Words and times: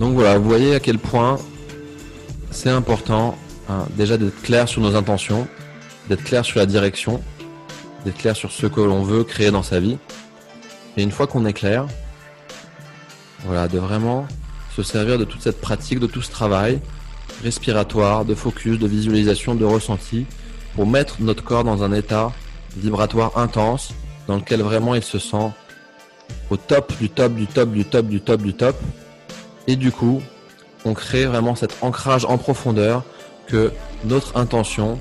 Donc 0.00 0.14
voilà, 0.14 0.38
vous 0.38 0.48
voyez 0.48 0.74
à 0.74 0.80
quel 0.80 0.98
point 0.98 1.38
c'est 2.50 2.70
important 2.70 3.36
hein, 3.68 3.86
déjà 3.98 4.16
d'être 4.16 4.40
clair 4.40 4.66
sur 4.66 4.80
nos 4.80 4.96
intentions, 4.96 5.46
d'être 6.08 6.24
clair 6.24 6.42
sur 6.42 6.58
la 6.58 6.64
direction, 6.64 7.22
d'être 8.06 8.16
clair 8.16 8.34
sur 8.34 8.50
ce 8.50 8.66
que 8.66 8.80
l'on 8.80 9.02
veut 9.02 9.24
créer 9.24 9.50
dans 9.50 9.62
sa 9.62 9.78
vie. 9.78 9.98
Et 10.96 11.02
une 11.02 11.10
fois 11.10 11.26
qu'on 11.26 11.44
est 11.44 11.52
clair, 11.52 11.86
voilà, 13.44 13.68
de 13.68 13.78
vraiment 13.78 14.26
se 14.74 14.82
servir 14.82 15.18
de 15.18 15.24
toute 15.24 15.42
cette 15.42 15.60
pratique, 15.60 16.00
de 16.00 16.06
tout 16.06 16.22
ce 16.22 16.30
travail 16.30 16.80
respiratoire, 17.42 18.24
de 18.24 18.34
focus, 18.34 18.78
de 18.78 18.86
visualisation, 18.86 19.54
de 19.54 19.66
ressenti, 19.66 20.24
pour 20.76 20.86
mettre 20.86 21.16
notre 21.20 21.44
corps 21.44 21.64
dans 21.64 21.82
un 21.82 21.92
état 21.92 22.32
vibratoire 22.74 23.36
intense, 23.36 23.92
dans 24.26 24.36
lequel 24.36 24.62
vraiment 24.62 24.94
il 24.94 25.02
se 25.02 25.18
sent 25.18 25.50
au 26.48 26.56
top 26.56 26.96
du 26.98 27.10
top 27.10 27.34
du 27.34 27.46
top 27.46 27.70
du 27.70 27.84
top 27.84 28.06
du 28.06 28.20
top 28.22 28.40
du 28.40 28.54
top. 28.54 28.76
Et 29.70 29.76
du 29.76 29.92
coup, 29.92 30.20
on 30.84 30.94
crée 30.94 31.26
vraiment 31.26 31.54
cet 31.54 31.76
ancrage 31.80 32.24
en 32.24 32.38
profondeur 32.38 33.04
que 33.46 33.72
notre 34.04 34.36
intention, 34.36 34.98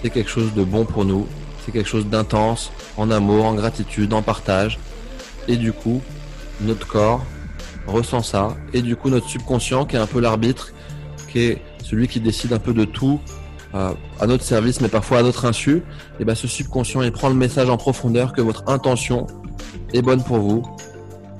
c'est 0.00 0.08
quelque 0.08 0.30
chose 0.30 0.54
de 0.54 0.64
bon 0.64 0.86
pour 0.86 1.04
nous, 1.04 1.26
c'est 1.62 1.70
quelque 1.70 1.90
chose 1.90 2.06
d'intense, 2.06 2.72
en 2.96 3.10
amour, 3.10 3.44
en 3.44 3.52
gratitude, 3.52 4.14
en 4.14 4.22
partage. 4.22 4.78
Et 5.46 5.58
du 5.58 5.74
coup, 5.74 6.00
notre 6.62 6.86
corps 6.86 7.22
ressent 7.86 8.22
ça. 8.22 8.56
Et 8.72 8.80
du 8.80 8.96
coup, 8.96 9.10
notre 9.10 9.28
subconscient, 9.28 9.84
qui 9.84 9.96
est 9.96 9.98
un 9.98 10.06
peu 10.06 10.20
l'arbitre, 10.20 10.72
qui 11.30 11.40
est 11.40 11.62
celui 11.84 12.08
qui 12.08 12.20
décide 12.20 12.54
un 12.54 12.58
peu 12.58 12.72
de 12.72 12.86
tout 12.86 13.20
euh, 13.74 13.92
à 14.20 14.26
notre 14.26 14.44
service, 14.44 14.80
mais 14.80 14.88
parfois 14.88 15.18
à 15.18 15.22
notre 15.22 15.44
insu, 15.44 15.82
et 16.18 16.24
ben 16.24 16.34
ce 16.34 16.48
subconscient, 16.48 17.02
il 17.02 17.12
prend 17.12 17.28
le 17.28 17.34
message 17.34 17.68
en 17.68 17.76
profondeur 17.76 18.32
que 18.32 18.40
votre 18.40 18.70
intention 18.70 19.26
est 19.92 20.00
bonne 20.00 20.24
pour 20.24 20.38
vous, 20.38 20.62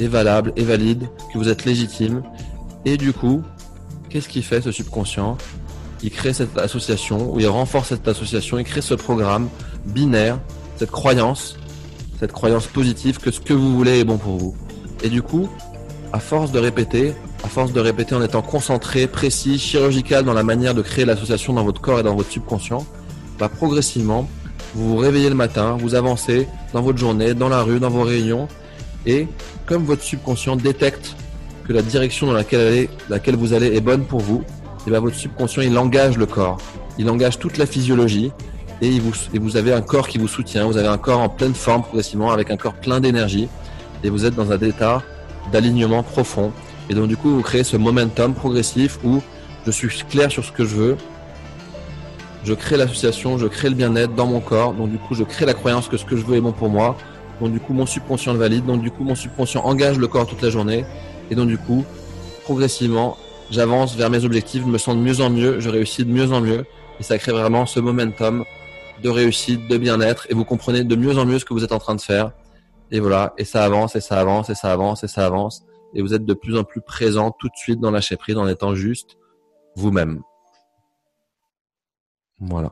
est 0.00 0.08
valable, 0.08 0.52
est 0.56 0.62
valide, 0.62 1.08
que 1.32 1.38
vous 1.38 1.48
êtes 1.48 1.64
légitime. 1.64 2.22
Et 2.84 2.96
du 2.96 3.12
coup, 3.12 3.42
qu'est-ce 4.08 4.28
qu'il 4.28 4.42
fait 4.42 4.62
ce 4.62 4.72
subconscient? 4.72 5.36
Il 6.02 6.10
crée 6.10 6.32
cette 6.32 6.56
association, 6.58 7.32
ou 7.32 7.40
il 7.40 7.46
renforce 7.46 7.88
cette 7.88 8.08
association, 8.08 8.58
il 8.58 8.64
crée 8.64 8.80
ce 8.80 8.94
programme 8.94 9.48
binaire, 9.86 10.38
cette 10.76 10.90
croyance, 10.90 11.56
cette 12.18 12.32
croyance 12.32 12.66
positive 12.66 13.18
que 13.18 13.30
ce 13.30 13.40
que 13.40 13.52
vous 13.52 13.76
voulez 13.76 14.00
est 14.00 14.04
bon 14.04 14.16
pour 14.16 14.36
vous. 14.38 14.54
Et 15.02 15.08
du 15.08 15.22
coup, 15.22 15.48
à 16.12 16.20
force 16.20 16.52
de 16.52 16.58
répéter, 16.58 17.14
à 17.44 17.48
force 17.48 17.72
de 17.72 17.80
répéter 17.80 18.14
en 18.14 18.22
étant 18.22 18.42
concentré, 18.42 19.06
précis, 19.06 19.58
chirurgical 19.58 20.24
dans 20.24 20.32
la 20.32 20.42
manière 20.42 20.74
de 20.74 20.82
créer 20.82 21.04
l'association 21.04 21.52
dans 21.52 21.64
votre 21.64 21.80
corps 21.80 22.00
et 22.00 22.02
dans 22.02 22.14
votre 22.14 22.30
subconscient, 22.30 22.84
bah 23.38 23.48
progressivement, 23.48 24.28
vous 24.74 24.90
vous 24.90 24.96
réveillez 24.96 25.28
le 25.28 25.34
matin, 25.34 25.76
vous 25.78 25.94
avancez 25.94 26.48
dans 26.72 26.82
votre 26.82 26.98
journée, 26.98 27.34
dans 27.34 27.48
la 27.48 27.62
rue, 27.62 27.80
dans 27.80 27.90
vos 27.90 28.02
réunions, 28.02 28.48
et 29.06 29.26
comme 29.66 29.84
votre 29.84 30.02
subconscient 30.02 30.56
détecte 30.56 31.16
que 31.66 31.72
la 31.72 31.82
direction 31.82 32.26
dans 32.26 32.32
laquelle, 32.32 33.36
vous 33.36 33.52
allez 33.52 33.76
est 33.76 33.80
bonne 33.80 34.04
pour 34.04 34.20
vous, 34.20 34.42
et 34.86 34.90
bah 34.90 35.00
votre 35.00 35.16
subconscient 35.16 35.62
il 35.62 35.76
engage 35.78 36.16
le 36.16 36.26
corps, 36.26 36.58
il 36.98 37.08
engage 37.08 37.38
toute 37.38 37.58
la 37.58 37.66
physiologie, 37.66 38.32
et 38.82 38.98
vous, 38.98 39.12
et 39.34 39.38
vous 39.38 39.56
avez 39.56 39.72
un 39.72 39.82
corps 39.82 40.08
qui 40.08 40.18
vous 40.18 40.28
soutient, 40.28 40.66
vous 40.66 40.78
avez 40.78 40.88
un 40.88 40.98
corps 40.98 41.20
en 41.20 41.28
pleine 41.28 41.54
forme 41.54 41.82
progressivement, 41.82 42.32
avec 42.32 42.50
un 42.50 42.56
corps 42.56 42.74
plein 42.74 43.00
d'énergie, 43.00 43.48
et 44.02 44.10
vous 44.10 44.24
êtes 44.24 44.34
dans 44.34 44.52
un 44.52 44.58
état 44.58 45.02
d'alignement 45.52 46.02
profond. 46.02 46.52
Et 46.88 46.94
donc 46.94 47.08
du 47.08 47.16
coup, 47.16 47.30
vous 47.30 47.42
créez 47.42 47.62
ce 47.62 47.76
momentum 47.76 48.34
progressif 48.34 48.98
où 49.04 49.20
je 49.66 49.70
suis 49.70 49.88
clair 50.08 50.32
sur 50.32 50.44
ce 50.44 50.50
que 50.50 50.64
je 50.64 50.74
veux, 50.74 50.96
je 52.42 52.54
crée 52.54 52.78
l'association, 52.78 53.36
je 53.36 53.46
crée 53.46 53.68
le 53.68 53.74
bien-être 53.74 54.14
dans 54.14 54.26
mon 54.26 54.40
corps, 54.40 54.72
donc 54.72 54.90
du 54.90 54.98
coup, 54.98 55.14
je 55.14 55.22
crée 55.24 55.44
la 55.44 55.54
croyance 55.54 55.88
que 55.88 55.98
ce 55.98 56.06
que 56.06 56.16
je 56.16 56.24
veux 56.24 56.36
est 56.36 56.40
bon 56.40 56.52
pour 56.52 56.70
moi, 56.70 56.96
donc 57.40 57.52
du 57.52 57.60
coup, 57.60 57.72
mon 57.72 57.86
subconscient 57.86 58.32
le 58.32 58.38
valide, 58.38 58.66
donc 58.66 58.82
du 58.82 58.90
coup, 58.90 59.04
mon 59.04 59.14
subconscient 59.14 59.64
engage 59.64 59.98
le 59.98 60.08
corps 60.08 60.26
toute 60.26 60.42
la 60.42 60.50
journée, 60.50 60.84
et 61.30 61.34
donc 61.34 61.48
du 61.48 61.58
coup, 61.58 61.84
progressivement, 62.44 63.16
j'avance 63.50 63.96
vers 63.96 64.10
mes 64.10 64.24
objectifs, 64.24 64.62
je 64.62 64.68
me 64.68 64.78
sens 64.78 64.94
de 64.94 65.00
mieux 65.00 65.20
en 65.20 65.30
mieux, 65.30 65.60
je 65.60 65.68
réussis 65.68 66.04
de 66.04 66.12
mieux 66.12 66.32
en 66.32 66.40
mieux, 66.40 66.64
et 66.98 67.02
ça 67.02 67.18
crée 67.18 67.32
vraiment 67.32 67.66
ce 67.66 67.80
momentum 67.80 68.44
de 69.02 69.08
réussite, 69.08 69.66
de 69.68 69.76
bien-être, 69.78 70.26
et 70.28 70.34
vous 70.34 70.44
comprenez 70.44 70.84
de 70.84 70.96
mieux 70.96 71.16
en 71.18 71.24
mieux 71.24 71.38
ce 71.38 71.44
que 71.44 71.54
vous 71.54 71.64
êtes 71.64 71.72
en 71.72 71.78
train 71.78 71.94
de 71.94 72.00
faire. 72.00 72.32
Et 72.90 73.00
voilà, 73.00 73.34
et 73.38 73.44
ça 73.44 73.64
avance, 73.64 73.96
et 73.96 74.00
ça 74.00 74.20
avance, 74.20 74.50
et 74.50 74.54
ça 74.54 74.72
avance, 74.72 75.04
et 75.04 75.08
ça 75.08 75.24
avance, 75.24 75.62
et 75.94 76.02
vous 76.02 76.12
êtes 76.12 76.24
de 76.24 76.34
plus 76.34 76.58
en 76.58 76.64
plus 76.64 76.80
présent 76.80 77.30
tout 77.30 77.48
de 77.48 77.56
suite 77.56 77.80
dans 77.80 77.90
lâcher 77.90 78.16
prise 78.16 78.36
en 78.36 78.46
étant 78.46 78.74
juste 78.74 79.16
vous-même. 79.76 80.22
Voilà. 82.40 82.70